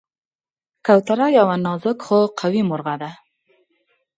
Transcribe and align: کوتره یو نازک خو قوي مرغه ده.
کوتره 0.85 1.27
یو 1.37 1.47
نازک 1.65 1.97
خو 2.05 2.19
قوي 2.39 2.61
مرغه 2.69 2.95
ده. 3.01 3.11